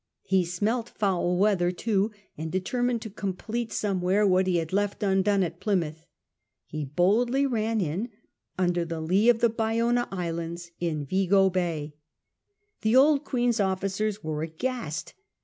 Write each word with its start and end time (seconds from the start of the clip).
He 0.23 0.45
smelt 0.45 0.89
foul 0.89 1.37
weather, 1.37 1.71
too; 1.71 2.09
and, 2.35 2.51
determined 2.51 3.03
to 3.03 3.09
complete 3.11 3.71
somewhere 3.71 4.25
what 4.25 4.47
he 4.47 4.57
had 4.57 4.73
left 4.73 5.03
undone 5.03 5.43
at 5.43 5.59
Ply 5.59 5.75
mouth, 5.75 6.07
he 6.65 6.85
boldly 6.85 7.45
ran 7.45 7.79
in 7.79 8.09
under 8.57 8.83
the 8.83 8.99
lee 8.99 9.29
of 9.29 9.41
the 9.41 9.49
Bayona 9.51 10.07
Islands 10.09 10.71
in 10.79 11.05
Vigo 11.05 11.51
Bay. 11.51 11.93
The 12.81 12.95
old 12.95 13.23
Queen's 13.23 13.59
officers 13.59 14.23
were 14.23 14.41
aghast. 14.41 15.13